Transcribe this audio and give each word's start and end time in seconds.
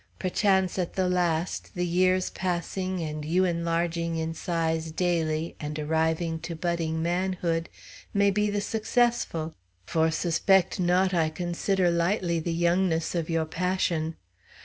Perchance 0.17 0.79
at 0.79 0.93
the 0.93 1.07
last, 1.07 1.75
the 1.75 1.85
years 1.85 2.31
passing 2.31 3.01
and 3.03 3.23
you 3.23 3.45
enlarging 3.45 4.15
in 4.15 4.33
size 4.33 4.91
daily 4.91 5.55
and 5.59 5.77
arriving 5.77 6.39
to 6.39 6.55
budding 6.55 7.03
manhood, 7.03 7.69
may 8.11 8.31
be 8.31 8.49
the 8.49 8.61
successful; 8.61 9.53
for 9.85 10.09
suspect 10.09 10.79
not 10.79 11.13
I 11.13 11.29
consider 11.29 11.91
lightly 11.91 12.39
the 12.39 12.51
youngness 12.51 13.13
of 13.13 13.29
yo' 13.29 13.45
passion. 13.45 14.15